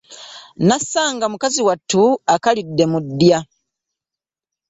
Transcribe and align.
Nasanga 0.67 1.25
mukazi 1.31 1.61
wattu 1.67 2.03
akkalidde 2.33 2.85
mu 2.91 2.99
ddya. 3.05 3.39